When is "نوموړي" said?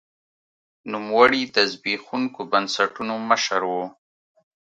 0.91-1.41